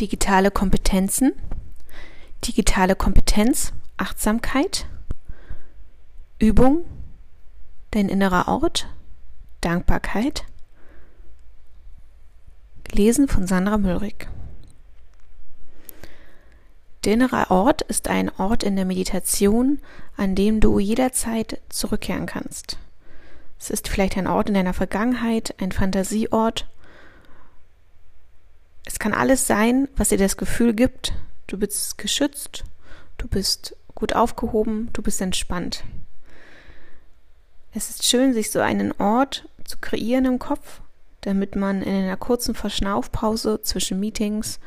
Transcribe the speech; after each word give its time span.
digitale 0.00 0.50
Kompetenzen, 0.50 1.32
digitale 2.44 2.94
Kompetenz, 2.94 3.72
Achtsamkeit, 3.96 4.86
Übung, 6.38 6.84
dein 7.90 8.08
innerer 8.08 8.48
Ort, 8.48 8.88
Dankbarkeit. 9.60 10.44
Lesen 12.90 13.28
von 13.28 13.46
Sandra 13.46 13.76
Müllrich. 13.76 14.28
Der 17.04 17.14
innere 17.14 17.50
Ort 17.50 17.82
ist 17.82 18.08
ein 18.08 18.30
Ort 18.38 18.62
in 18.62 18.76
der 18.76 18.84
Meditation, 18.84 19.80
an 20.16 20.34
dem 20.34 20.60
du 20.60 20.78
jederzeit 20.78 21.60
zurückkehren 21.68 22.26
kannst. 22.26 22.78
Es 23.58 23.70
ist 23.70 23.88
vielleicht 23.88 24.16
ein 24.16 24.26
Ort 24.26 24.48
in 24.48 24.54
deiner 24.54 24.74
Vergangenheit, 24.74 25.54
ein 25.60 25.72
Fantasieort. 25.72 26.66
Es 28.88 28.98
kann 28.98 29.12
alles 29.12 29.46
sein, 29.46 29.86
was 29.98 30.08
dir 30.08 30.16
das 30.16 30.38
Gefühl 30.38 30.72
gibt, 30.72 31.12
du 31.46 31.58
bist 31.58 31.98
geschützt, 31.98 32.64
du 33.18 33.28
bist 33.28 33.76
gut 33.94 34.14
aufgehoben, 34.14 34.88
du 34.94 35.02
bist 35.02 35.20
entspannt. 35.20 35.84
Es 37.74 37.90
ist 37.90 38.06
schön, 38.06 38.32
sich 38.32 38.50
so 38.50 38.60
einen 38.60 38.92
Ort 38.92 39.46
zu 39.64 39.76
kreieren 39.76 40.24
im 40.24 40.38
Kopf, 40.38 40.80
damit 41.20 41.54
man 41.54 41.82
in 41.82 41.94
einer 41.94 42.16
kurzen 42.16 42.54
Verschnaufpause 42.54 43.60
zwischen 43.60 44.00
Meetings 44.00 44.58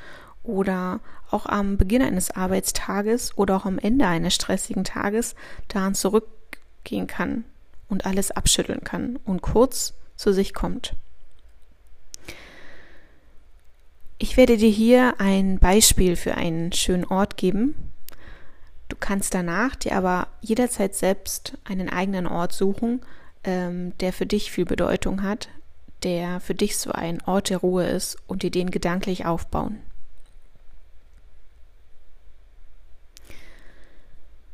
oder 0.44 1.00
auch 1.32 1.48
am 1.48 1.78
Beginn 1.78 2.04
eines 2.04 2.30
Arbeitstages 2.30 3.36
oder 3.40 3.56
auch 3.56 3.66
am 3.66 3.80
Ende 3.80 4.06
eines 4.06 4.36
stressigen 4.36 4.84
Tages 4.84 5.34
daran 5.68 5.96
zurückgehen 5.96 7.08
kann 7.08 7.44
und 7.90 8.06
alles 8.06 8.30
abschütteln 8.30 8.84
kann 8.84 9.18
und 9.26 9.42
kurz 9.42 9.96
zu 10.16 10.32
sich 10.32 10.54
kommt. 10.54 10.96
Ich 14.24 14.38
werde 14.38 14.56
dir 14.56 14.70
hier 14.70 15.16
ein 15.18 15.58
Beispiel 15.58 16.16
für 16.16 16.36
einen 16.36 16.72
schönen 16.74 17.06
Ort 17.06 17.38
geben. 17.38 17.74
Du 18.88 18.96
kannst 18.96 19.34
danach 19.34 19.76
dir 19.76 19.96
aber 19.96 20.28
jederzeit 20.42 20.94
selbst 20.94 21.58
einen 21.64 21.90
eigenen 21.90 22.28
Ort 22.28 22.54
suchen, 22.54 23.02
ähm, 23.44 23.98
der 23.98 24.14
für 24.14 24.28
dich 24.28 24.52
viel 24.52 24.66
Bedeutung 24.66 25.24
hat, 25.24 25.50
der 26.04 26.40
für 26.40 26.54
dich 26.54 26.78
so 26.78 26.92
ein 26.92 27.20
Ort 27.24 27.50
der 27.50 27.58
Ruhe 27.58 27.88
ist 27.88 28.16
und 28.28 28.44
dir 28.44 28.52
den 28.52 28.70
gedanklich 28.70 29.26
aufbauen. 29.26 29.80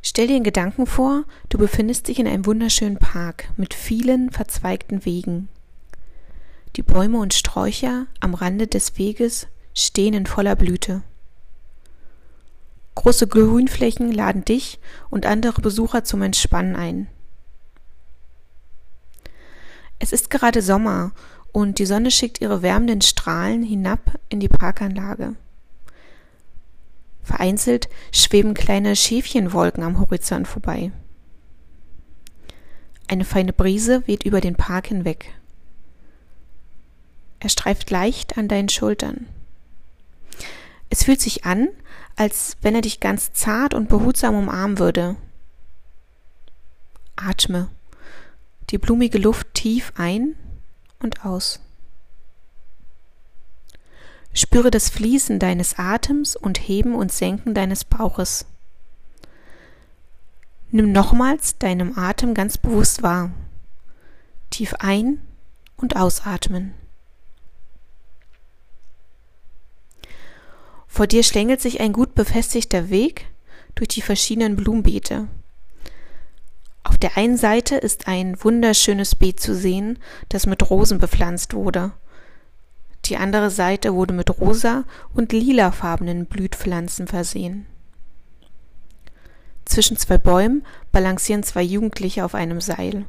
Stell 0.01 0.27
dir 0.27 0.35
einen 0.35 0.45
Gedanken 0.45 0.85
vor, 0.85 1.25
du 1.49 1.57
befindest 1.57 2.07
dich 2.07 2.19
in 2.19 2.27
einem 2.29 2.45
wunderschönen 2.45 2.99
Park 2.99 3.49
mit 3.57 3.73
vielen 3.73 4.31
verzweigten 4.31 5.03
Wegen. 5.03 5.49
Die 6.77 6.83
Bäume 6.83 7.17
und 7.17 7.33
Sträucher 7.33 8.07
am 8.21 8.33
Rande 8.33 8.67
des 8.67 8.97
Weges 8.97 9.47
stehen 9.77 10.13
in 10.13 10.25
voller 10.25 10.55
Blüte. 10.55 11.03
Große 12.95 13.27
Grünflächen 13.27 14.11
laden 14.11 14.43
dich 14.43 14.79
und 15.09 15.25
andere 15.27 15.61
Besucher 15.61 16.03
zum 16.03 16.23
Entspannen 16.23 16.75
ein. 16.75 17.07
Es 19.99 20.11
ist 20.11 20.29
gerade 20.29 20.61
Sommer 20.61 21.11
und 21.51 21.79
die 21.79 21.85
Sonne 21.85 22.11
schickt 22.11 22.41
ihre 22.41 22.61
wärmenden 22.61 23.01
Strahlen 23.01 23.63
hinab 23.63 24.19
in 24.29 24.39
die 24.39 24.49
Parkanlage. 24.49 25.35
Vereinzelt 27.23 27.87
schweben 28.11 28.53
kleine 28.53 28.95
Schäfchenwolken 28.95 29.83
am 29.83 29.99
Horizont 29.99 30.47
vorbei. 30.47 30.91
Eine 33.07 33.25
feine 33.25 33.53
Brise 33.53 34.07
weht 34.07 34.23
über 34.23 34.41
den 34.41 34.55
Park 34.55 34.87
hinweg. 34.87 35.33
Er 37.39 37.49
streift 37.49 37.91
leicht 37.91 38.37
an 38.37 38.47
deinen 38.47 38.69
Schultern. 38.69 39.27
Es 40.89 41.03
fühlt 41.03 41.21
sich 41.21 41.45
an, 41.45 41.69
als 42.15 42.57
wenn 42.61 42.75
er 42.75 42.81
dich 42.81 42.99
ganz 42.99 43.33
zart 43.33 43.73
und 43.73 43.89
behutsam 43.89 44.35
umarmen 44.35 44.79
würde. 44.79 45.15
Atme 47.15 47.69
die 48.69 48.77
blumige 48.77 49.17
Luft 49.17 49.53
tief 49.53 49.93
ein 49.95 50.35
und 50.99 51.25
aus. 51.25 51.59
Spüre 54.33 54.71
das 54.71 54.89
Fließen 54.89 55.39
deines 55.39 55.79
Atems 55.79 56.35
und 56.35 56.59
Heben 56.59 56.93
und 56.93 57.11
Senken 57.11 57.53
deines 57.53 57.85
Bauches. 57.85 58.45
Nimm 60.69 60.91
nochmals 60.91 61.57
deinem 61.57 61.97
Atem 61.97 62.33
ganz 62.33 62.57
bewusst 62.57 63.01
wahr. 63.01 63.31
Tief 64.49 64.73
ein- 64.79 65.21
und 65.77 65.95
ausatmen. 65.95 66.73
Vor 70.97 71.07
dir 71.07 71.23
schlängelt 71.23 71.61
sich 71.61 71.79
ein 71.79 71.93
gut 71.93 72.15
befestigter 72.15 72.89
Weg 72.89 73.27
durch 73.75 73.87
die 73.89 74.01
verschiedenen 74.01 74.55
Blumenbeete. 74.55 75.27
Auf 76.83 76.97
der 76.97 77.17
einen 77.17 77.37
Seite 77.37 77.75
ist 77.75 78.07
ein 78.07 78.43
wunderschönes 78.43 79.15
Beet 79.15 79.39
zu 79.39 79.53
sehen, 79.53 79.99
das 80.29 80.47
mit 80.47 80.69
Rosen 80.69 80.97
bepflanzt 80.99 81.53
wurde 81.53 81.93
die 83.07 83.17
andere 83.17 83.49
Seite 83.49 83.93
wurde 83.93 84.13
mit 84.13 84.39
rosa 84.39 84.83
und 85.13 85.31
lilafarbenen 85.31 86.25
Blütpflanzen 86.25 87.07
versehen. 87.07 87.65
Zwischen 89.65 89.97
zwei 89.97 90.17
Bäumen 90.17 90.65
balancieren 90.91 91.43
zwei 91.43 91.61
Jugendliche 91.61 92.25
auf 92.25 92.35
einem 92.35 92.61
Seil. 92.61 93.05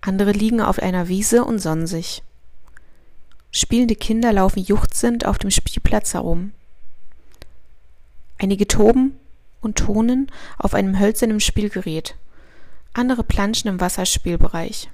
Andere 0.00 0.32
liegen 0.32 0.60
auf 0.60 0.80
einer 0.80 1.08
Wiese 1.08 1.44
und 1.44 1.58
sonnen 1.58 1.86
sich. 1.86 2.22
Spielende 3.56 3.94
Kinder 3.94 4.32
laufen 4.32 4.64
juchzend 4.64 5.26
auf 5.26 5.38
dem 5.38 5.52
Spielplatz 5.52 6.12
herum. 6.12 6.50
Einige 8.36 8.66
toben 8.66 9.14
und 9.60 9.78
tonen 9.78 10.28
auf 10.58 10.74
einem 10.74 10.98
hölzernen 10.98 11.38
Spielgerät. 11.38 12.16
Andere 12.94 13.22
planschen 13.22 13.68
im 13.68 13.80
Wasserspielbereich. 13.80 14.90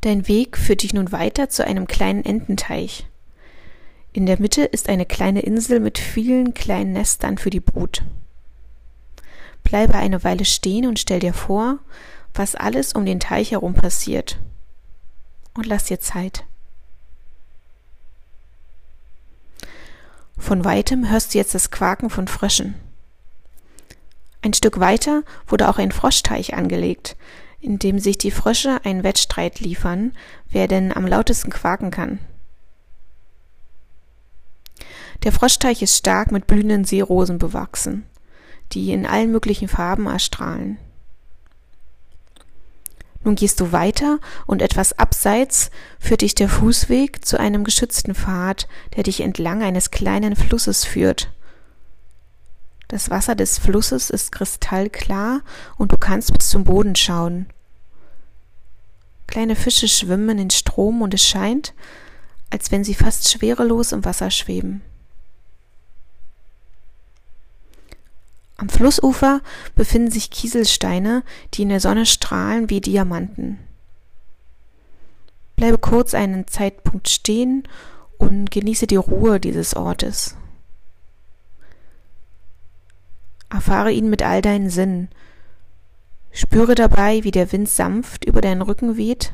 Dein 0.00 0.28
Weg 0.28 0.56
führt 0.56 0.82
dich 0.82 0.94
nun 0.94 1.12
weiter 1.12 1.50
zu 1.50 1.66
einem 1.66 1.86
kleinen 1.86 2.24
Ententeich. 2.24 3.06
In 4.14 4.24
der 4.24 4.40
Mitte 4.40 4.62
ist 4.62 4.88
eine 4.88 5.04
kleine 5.04 5.40
Insel 5.40 5.78
mit 5.78 5.98
vielen 5.98 6.54
kleinen 6.54 6.94
Nestern 6.94 7.36
für 7.36 7.50
die 7.50 7.60
Brut. 7.60 8.02
Bleibe 9.62 9.96
eine 9.96 10.24
Weile 10.24 10.46
stehen 10.46 10.86
und 10.86 10.98
stell 10.98 11.20
dir 11.20 11.34
vor, 11.34 11.80
was 12.32 12.54
alles 12.54 12.94
um 12.94 13.04
den 13.04 13.20
Teich 13.20 13.50
herum 13.50 13.74
passiert. 13.74 14.38
Und 15.56 15.66
lass 15.66 15.84
dir 15.84 16.00
Zeit. 16.00 16.44
Von 20.36 20.64
weitem 20.64 21.08
hörst 21.08 21.32
du 21.32 21.38
jetzt 21.38 21.54
das 21.54 21.70
Quaken 21.70 22.10
von 22.10 22.28
Fröschen. 22.28 22.74
Ein 24.42 24.52
Stück 24.52 24.78
weiter 24.78 25.22
wurde 25.46 25.68
auch 25.68 25.78
ein 25.78 25.92
Froschteich 25.92 26.54
angelegt, 26.54 27.16
in 27.58 27.78
dem 27.78 27.98
sich 27.98 28.18
die 28.18 28.30
Frösche 28.30 28.84
einen 28.84 29.02
Wettstreit 29.02 29.60
liefern, 29.60 30.12
wer 30.50 30.68
denn 30.68 30.94
am 30.94 31.06
lautesten 31.06 31.50
quaken 31.50 31.90
kann. 31.90 32.18
Der 35.24 35.32
Froschteich 35.32 35.82
ist 35.82 35.96
stark 35.96 36.30
mit 36.30 36.46
blühenden 36.46 36.84
Seerosen 36.84 37.38
bewachsen, 37.38 38.04
die 38.72 38.92
in 38.92 39.06
allen 39.06 39.32
möglichen 39.32 39.68
Farben 39.68 40.06
erstrahlen. 40.06 40.78
Nun 43.26 43.34
gehst 43.34 43.58
du 43.58 43.72
weiter 43.72 44.20
und 44.46 44.62
etwas 44.62 45.00
abseits 45.00 45.72
führt 45.98 46.20
dich 46.20 46.36
der 46.36 46.48
Fußweg 46.48 47.24
zu 47.24 47.40
einem 47.40 47.64
geschützten 47.64 48.14
Pfad, 48.14 48.68
der 48.94 49.02
dich 49.02 49.20
entlang 49.20 49.64
eines 49.64 49.90
kleinen 49.90 50.36
Flusses 50.36 50.84
führt. 50.84 51.32
Das 52.86 53.10
Wasser 53.10 53.34
des 53.34 53.58
Flusses 53.58 54.10
ist 54.10 54.30
kristallklar 54.30 55.40
und 55.76 55.90
du 55.90 55.98
kannst 55.98 56.38
bis 56.38 56.50
zum 56.50 56.62
Boden 56.62 56.94
schauen. 56.94 57.46
Kleine 59.26 59.56
Fische 59.56 59.88
schwimmen 59.88 60.38
in 60.38 60.50
Strom 60.50 61.02
und 61.02 61.12
es 61.12 61.26
scheint, 61.26 61.74
als 62.50 62.70
wenn 62.70 62.84
sie 62.84 62.94
fast 62.94 63.28
schwerelos 63.28 63.90
im 63.90 64.04
Wasser 64.04 64.30
schweben. 64.30 64.82
Am 68.58 68.68
Flussufer 68.68 69.42
befinden 69.74 70.10
sich 70.10 70.30
Kieselsteine, 70.30 71.22
die 71.54 71.62
in 71.62 71.68
der 71.68 71.80
Sonne 71.80 72.06
strahlen 72.06 72.70
wie 72.70 72.80
Diamanten. 72.80 73.58
Bleibe 75.56 75.78
kurz 75.78 76.14
einen 76.14 76.46
Zeitpunkt 76.46 77.08
stehen 77.08 77.68
und 78.18 78.50
genieße 78.50 78.86
die 78.86 78.96
Ruhe 78.96 79.40
dieses 79.40 79.74
Ortes. 79.74 80.36
Erfahre 83.50 83.92
ihn 83.92 84.10
mit 84.10 84.22
all 84.22 84.42
deinen 84.42 84.70
Sinnen, 84.70 85.08
Spüre 86.36 86.74
dabei, 86.74 87.24
wie 87.24 87.30
der 87.30 87.50
Wind 87.50 87.66
sanft 87.66 88.26
über 88.26 88.42
deinen 88.42 88.60
Rücken 88.60 88.98
weht, 88.98 89.32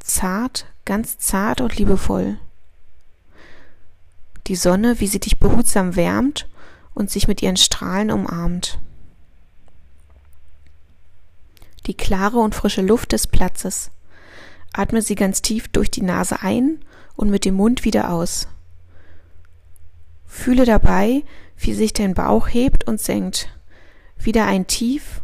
zart, 0.00 0.66
ganz 0.84 1.16
zart 1.16 1.62
und 1.62 1.78
liebevoll. 1.78 2.36
Die 4.46 4.54
Sonne, 4.54 5.00
wie 5.00 5.06
sie 5.06 5.18
dich 5.18 5.38
behutsam 5.38 5.96
wärmt 5.96 6.46
und 6.96 7.10
sich 7.10 7.28
mit 7.28 7.42
ihren 7.42 7.58
Strahlen 7.58 8.10
umarmt. 8.10 8.78
Die 11.86 11.94
klare 11.94 12.38
und 12.38 12.54
frische 12.54 12.82
Luft 12.82 13.12
des 13.12 13.26
Platzes. 13.26 13.90
Atme 14.72 15.02
sie 15.02 15.14
ganz 15.14 15.42
tief 15.42 15.68
durch 15.68 15.90
die 15.90 16.02
Nase 16.02 16.42
ein 16.42 16.80
und 17.14 17.30
mit 17.30 17.44
dem 17.44 17.54
Mund 17.54 17.84
wieder 17.84 18.10
aus. 18.10 18.48
Fühle 20.24 20.64
dabei, 20.64 21.22
wie 21.58 21.74
sich 21.74 21.92
dein 21.92 22.14
Bauch 22.14 22.48
hebt 22.48 22.84
und 22.88 23.00
senkt. 23.00 23.50
Wieder 24.16 24.46
ein 24.46 24.66
Tief 24.66 25.20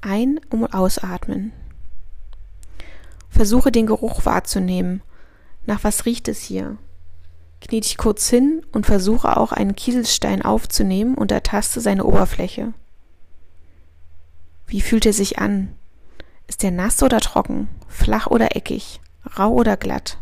ein- 0.00 0.40
und 0.48 0.64
ausatmen. 0.72 1.52
Versuche 3.28 3.70
den 3.70 3.86
Geruch 3.86 4.24
wahrzunehmen. 4.24 5.02
Nach 5.66 5.84
was 5.84 6.06
riecht 6.06 6.28
es 6.28 6.40
hier? 6.40 6.78
Knie 7.60 7.80
dich 7.80 7.96
kurz 7.98 8.28
hin 8.28 8.64
und 8.72 8.86
versuche 8.86 9.36
auch 9.36 9.52
einen 9.52 9.76
Kieselstein 9.76 10.42
aufzunehmen 10.42 11.14
und 11.14 11.30
ertaste 11.30 11.80
seine 11.80 12.04
Oberfläche. 12.04 12.72
Wie 14.66 14.80
fühlt 14.80 15.04
er 15.04 15.12
sich 15.12 15.38
an? 15.38 15.74
Ist 16.46 16.64
er 16.64 16.70
nass 16.70 17.02
oder 17.02 17.20
trocken, 17.20 17.68
flach 17.88 18.26
oder 18.26 18.56
eckig, 18.56 19.00
rau 19.38 19.50
oder 19.50 19.76
glatt? 19.76 20.18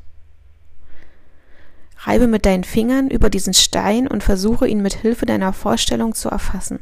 Reibe 1.98 2.26
mit 2.26 2.46
deinen 2.46 2.64
Fingern 2.64 3.08
über 3.10 3.28
diesen 3.28 3.54
Stein 3.54 4.08
und 4.08 4.22
versuche 4.22 4.68
ihn 4.68 4.82
mit 4.82 4.94
Hilfe 4.94 5.26
deiner 5.26 5.52
Vorstellung 5.52 6.14
zu 6.14 6.28
erfassen. 6.28 6.80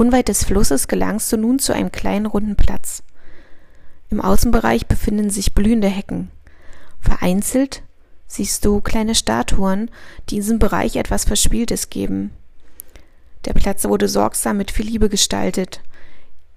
Unweit 0.00 0.28
des 0.28 0.44
Flusses 0.44 0.88
gelangst 0.88 1.30
du 1.30 1.36
nun 1.36 1.58
zu 1.58 1.74
einem 1.74 1.92
kleinen 1.92 2.24
runden 2.24 2.56
Platz. 2.56 3.02
Im 4.08 4.22
Außenbereich 4.22 4.86
befinden 4.86 5.28
sich 5.28 5.52
blühende 5.52 5.88
Hecken. 5.88 6.30
Vereinzelt 7.02 7.82
siehst 8.26 8.64
du 8.64 8.80
kleine 8.80 9.14
Statuen, 9.14 9.90
die 10.30 10.36
in 10.36 10.40
diesem 10.40 10.58
Bereich 10.58 10.96
etwas 10.96 11.26
Verspieltes 11.26 11.90
geben. 11.90 12.30
Der 13.44 13.52
Platz 13.52 13.84
wurde 13.84 14.08
sorgsam 14.08 14.56
mit 14.56 14.70
viel 14.70 14.86
Liebe 14.86 15.10
gestaltet. 15.10 15.82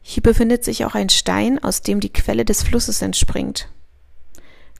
Hier 0.01 0.23
befindet 0.23 0.63
sich 0.63 0.85
auch 0.85 0.95
ein 0.95 1.09
Stein, 1.09 1.61
aus 1.61 1.81
dem 1.81 1.99
die 1.99 2.13
Quelle 2.13 2.45
des 2.45 2.63
Flusses 2.63 3.01
entspringt. 3.01 3.67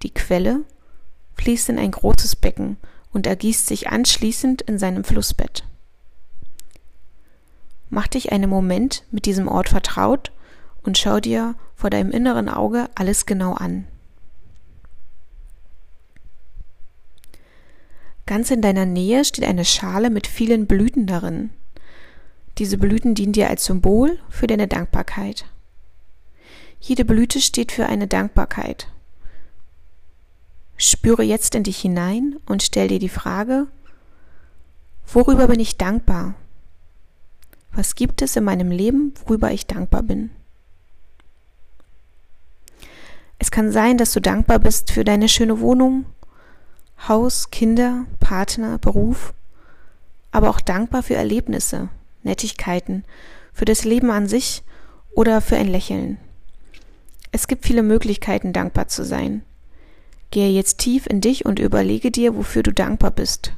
Die 0.04 0.14
Quelle 0.14 0.62
fließt 1.36 1.68
in 1.68 1.80
ein 1.80 1.92
großes 1.92 2.38
Becken 2.38 2.78
und 3.12 3.28
ergießt 3.28 3.68
sich 3.68 3.90
anschließend 3.90 4.62
in 4.62 4.80
seinem 4.80 5.04
Flussbett. 5.04 5.66
Mach 7.94 8.08
dich 8.08 8.32
einen 8.32 8.50
Moment 8.50 9.04
mit 9.12 9.28
diesem 9.28 9.48
Ort 9.48 9.70
vertraut 9.70 10.32
und 10.82 10.98
schau 10.98 11.20
dir 11.20 11.54
vor 11.76 11.92
deinem 11.92 12.10
inneren 12.10 12.50
Auge 12.50 12.90
alles 12.96 13.28
genau 13.28 13.54
an. 13.54 13.86
Ganz 18.26 18.50
in 18.50 18.64
deiner 18.64 18.88
Nähe 18.88 19.24
steht 19.24 19.46
eine 19.46 19.64
Schale 19.64 20.10
mit 20.10 20.26
vielen 20.26 20.66
Blüten 20.66 21.06
darin. 21.06 21.52
Diese 22.58 22.80
Blüten 22.80 23.14
dienen 23.14 23.34
dir 23.34 23.48
als 23.48 23.66
Symbol 23.66 24.18
für 24.28 24.48
deine 24.48 24.68
Dankbarkeit. 24.68 25.46
Jede 26.80 27.06
Blüte 27.06 27.42
steht 27.42 27.72
für 27.72 27.86
eine 27.86 28.08
Dankbarkeit. 28.08 28.88
Spüre 30.78 31.22
jetzt 31.22 31.54
in 31.54 31.62
dich 31.62 31.78
hinein 31.78 32.38
und 32.48 32.64
stell 32.64 32.88
dir 32.88 32.98
die 32.98 33.08
Frage, 33.08 33.68
worüber 35.06 35.46
bin 35.46 35.60
ich 35.60 35.78
dankbar? 35.78 36.34
Was 37.76 37.96
gibt 37.96 38.22
es 38.22 38.36
in 38.36 38.44
meinem 38.44 38.70
Leben, 38.70 39.14
worüber 39.26 39.52
ich 39.52 39.66
dankbar 39.66 40.04
bin? 40.04 40.30
Es 43.40 43.50
kann 43.50 43.72
sein, 43.72 43.98
dass 43.98 44.14
du 44.14 44.22
dankbar 44.22 44.60
bist 44.60 44.92
für 44.92 45.04
deine 45.04 45.28
schöne 45.28 45.60
Wohnung, 45.60 46.06
Haus, 47.08 47.50
Kinder, 47.50 48.06
Partner, 48.20 48.78
Beruf, 48.78 49.34
aber 50.32 50.50
auch 50.50 50.62
dankbar 50.62 51.04
für 51.04 51.16
Erlebnisse, 51.16 51.90
Nettigkeiten, 52.22 53.04
für 53.52 53.66
das 53.66 53.84
Leben 53.84 54.12
an 54.12 54.28
sich 54.28 54.64
oder 55.16 55.42
für 55.42 55.58
ein 55.58 55.68
Lächeln. 55.68 56.20
Es 57.32 57.48
gibt 57.48 57.66
viele 57.66 57.84
Möglichkeiten, 57.84 58.54
dankbar 58.54 58.88
zu 58.88 59.04
sein. 59.04 59.44
Gehe 60.30 60.50
jetzt 60.52 60.78
tief 60.78 61.08
in 61.08 61.20
dich 61.20 61.46
und 61.46 61.60
überlege 61.60 62.12
dir, 62.12 62.36
wofür 62.36 62.62
du 62.64 62.72
dankbar 62.72 63.12
bist. 63.12 63.54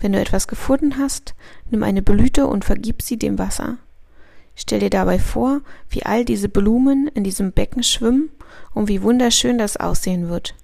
Wenn 0.00 0.12
du 0.12 0.18
etwas 0.18 0.48
gefunden 0.48 0.98
hast, 0.98 1.34
nimm 1.70 1.82
eine 1.82 2.02
Blüte 2.02 2.46
und 2.46 2.64
vergib 2.64 3.02
sie 3.02 3.18
dem 3.18 3.38
Wasser. 3.38 3.78
Stell 4.56 4.80
dir 4.80 4.90
dabei 4.90 5.18
vor, 5.18 5.60
wie 5.88 6.04
all 6.04 6.24
diese 6.24 6.48
Blumen 6.48 7.08
in 7.08 7.22
diesem 7.22 7.52
Becken 7.52 7.82
schwimmen 7.82 8.30
und 8.74 8.88
wie 8.88 9.02
wunderschön 9.02 9.58
das 9.58 9.76
aussehen 9.76 10.28
wird. 10.28 10.54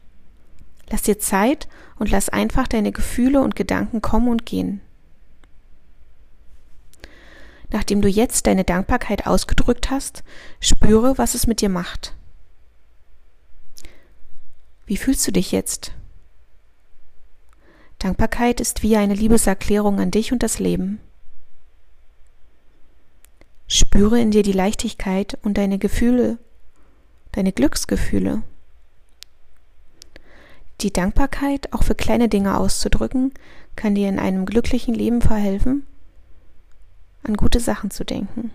Lass 0.91 1.03
dir 1.03 1.19
Zeit 1.19 1.69
und 1.99 2.11
lass 2.11 2.29
einfach 2.29 2.67
deine 2.67 2.93
Gefühle 2.93 3.41
und 3.41 3.57
Gedanken 3.57 4.03
kommen 4.03 4.29
und 4.29 4.47
gehen. 4.47 4.81
Nachdem 7.71 8.01
du 8.01 8.09
jetzt 8.09 8.47
deine 8.47 8.65
Dankbarkeit 8.65 9.27
ausgedrückt 9.27 9.91
hast, 9.91 10.23
spüre, 10.61 11.19
was 11.19 11.35
es 11.35 11.47
mit 11.47 11.61
dir 11.61 11.69
macht. 11.69 12.15
Wie 14.87 14.97
fühlst 14.97 15.27
du 15.27 15.33
dich 15.33 15.51
jetzt? 15.51 15.93
Dankbarkeit 18.07 18.61
ist 18.61 18.85
wie 18.85 18.97
eine 18.97 19.15
Liebeserklärung 19.15 19.99
an 19.99 20.13
dich 20.13 20.31
und 20.31 20.45
das 20.45 20.61
Leben. 20.61 21.01
Spüre 23.67 24.21
in 24.21 24.31
dir 24.31 24.45
die 24.45 24.53
Leichtigkeit 24.53 25.37
und 25.43 25.59
deine 25.59 25.77
Gefühle, 25.77 26.39
deine 27.33 27.51
Glücksgefühle. 27.51 28.45
Die 30.83 30.93
Dankbarkeit, 30.93 31.73
auch 31.73 31.83
für 31.83 31.97
kleine 31.97 32.29
Dinge 32.29 32.57
auszudrücken, 32.57 33.35
kann 33.75 33.97
dir 33.97 34.09
in 34.09 34.21
einem 34.21 34.47
glücklichen 34.47 34.95
Leben 34.95 35.21
verhelfen, 35.21 35.85
an 37.25 37.35
gute 37.35 37.59
Sachen 37.59 37.91
zu 37.91 38.05
denken. 38.05 38.53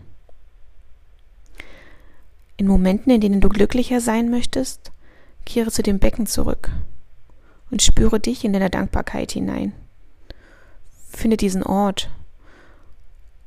In 2.55 2.67
Momenten, 2.67 3.11
in 3.11 3.19
denen 3.19 3.41
du 3.41 3.49
glücklicher 3.49 3.99
sein 3.99 4.29
möchtest, 4.29 4.93
kehre 5.45 5.71
zu 5.71 5.83
dem 5.83 5.99
Becken 5.99 6.25
zurück 6.25 6.71
und 7.71 7.81
spüre 7.81 8.19
dich 8.19 8.43
in 8.45 8.53
deiner 8.53 8.69
Dankbarkeit 8.69 9.31
hinein. 9.31 9.73
Finde 11.09 11.37
diesen 11.37 11.63
Ort 11.63 12.09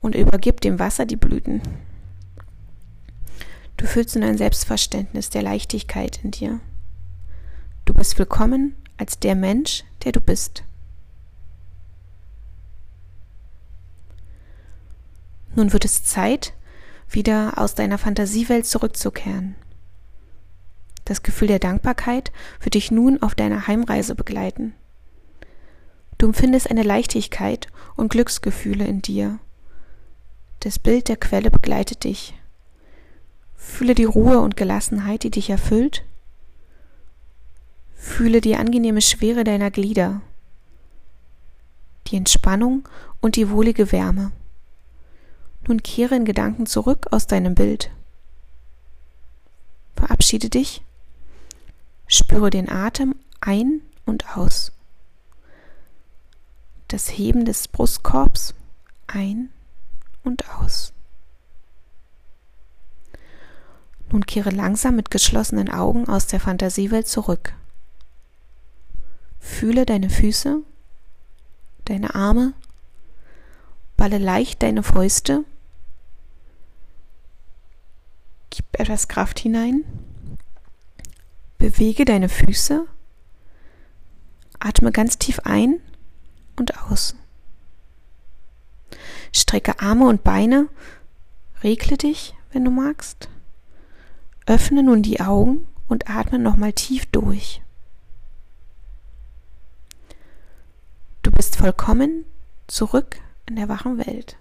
und 0.01 0.15
übergib 0.15 0.61
dem 0.61 0.79
Wasser 0.79 1.07
die 1.07 1.17
Blüten. 1.17 1.63
Du 3.77 3.87
fühlst 3.87 4.15
nun 4.15 4.25
ein 4.25 4.39
Selbstverständnis 4.39 5.31
der 5.31 5.43
Leichtigkeit 5.43 6.21
in 6.25 6.31
dir. 6.31 6.61
Du 7.85 7.93
bist 7.93 8.19
willkommen 8.19 8.75
als 8.97 9.19
der 9.19 9.35
Mensch, 9.35 9.85
der 10.05 10.13
du 10.13 10.21
bist. 10.21 10.65
Nun 15.55 15.73
wird 15.73 15.85
es 15.85 16.03
Zeit, 16.03 16.53
wieder 17.09 17.59
aus 17.59 17.75
deiner 17.75 17.99
Fantasiewelt 17.99 18.67
zurückzukehren. 18.67 19.55
Das 21.05 21.23
Gefühl 21.23 21.49
der 21.49 21.59
Dankbarkeit 21.59 22.33
wird 22.61 22.75
dich 22.75 22.91
nun 22.91 23.23
auf 23.23 23.35
deiner 23.35 23.67
Heimreise 23.67 24.15
begleiten. 24.15 24.75
Du 26.17 26.27
empfindest 26.27 26.71
eine 26.71 26.83
Leichtigkeit 26.83 27.69
und 27.97 28.09
Glücksgefühle 28.09 28.87
in 28.87 29.03
dir. 29.03 29.39
Das 30.61 30.79
Bild 30.79 31.09
der 31.09 31.17
Quelle 31.17 31.51
begleitet 31.51 32.05
dich. 32.05 32.35
Fühle 33.55 33.95
die 33.95 34.05
Ruhe 34.05 34.41
und 34.41 34.57
Gelassenheit, 34.57 35.25
die 35.25 35.31
dich 35.31 35.51
erfüllt. 35.51 36.05
Fühle 37.97 38.41
die 38.41 38.57
angenehme 38.57 39.01
Schwere 39.01 39.45
deiner 39.45 39.71
Glieder, 39.71 40.21
die 42.07 42.17
Entspannung 42.17 42.87
und 43.21 43.37
die 43.37 43.51
wohlige 43.51 43.93
Wärme. 43.93 44.31
Nun 45.67 45.83
kehre 45.83 46.15
in 46.15 46.27
Gedanken 46.27 46.67
zurück 46.67 47.07
aus 47.11 47.27
deinem 47.27 47.55
Bild. 47.55 47.91
Verabschiede 49.97 50.51
dich 50.51 50.84
Spüre 52.07 52.51
den 52.51 52.69
Atem 52.69 53.15
ein 53.41 53.81
und 54.05 54.37
aus. 54.37 54.73
Das 56.89 57.09
Heben 57.09 57.45
des 57.45 57.69
Brustkorbs 57.69 58.55
ein 59.07 59.51
und 60.23 60.49
aus. 60.51 60.93
Nun 64.11 64.27
kehre 64.27 64.51
langsam 64.51 64.97
mit 64.97 65.11
geschlossenen 65.11 65.71
Augen 65.71 66.09
aus 66.09 66.27
der 66.27 66.41
Fantasiewelt 66.41 67.09
zurück. 67.09 67.55
Fühle 69.41 69.87
deine 69.87 70.09
Füße, 70.09 70.63
deine 71.85 72.15
Arme, 72.15 72.53
balle 73.97 74.19
leicht 74.19 74.63
deine 74.63 74.83
Fäuste, 74.83 75.45
gib 78.51 78.65
etwas 78.79 79.09
Kraft 79.09 79.39
hinein. 79.41 79.85
Bewege 81.65 82.05
deine 82.05 82.29
Füße. 82.29 82.87
Atme 84.59 84.93
ganz 84.93 85.17
tief 85.17 85.41
ein 85.45 85.81
und 86.57 86.79
aus. 86.79 87.17
Strecke 89.33 89.81
Arme 89.81 90.07
und 90.07 90.23
Beine. 90.23 90.69
Regle 91.63 91.97
dich, 91.97 92.35
wenn 92.53 92.67
du 92.67 92.71
magst. 92.71 93.31
Öffne 94.45 94.83
nun 94.83 95.03
die 95.03 95.23
Augen 95.23 95.67
und 95.89 96.11
atme 96.11 96.39
nochmal 96.39 96.75
tief 96.75 97.07
durch. 97.07 97.63
Du 101.23 101.31
bist 101.31 101.57
vollkommen 101.57 102.27
zurück 102.67 103.23
in 103.47 103.57
der 103.57 103.71
wachen 103.71 103.97
Welt. 103.97 104.37